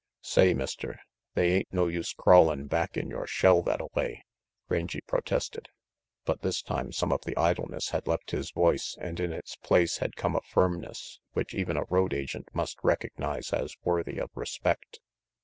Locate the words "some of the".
6.91-7.37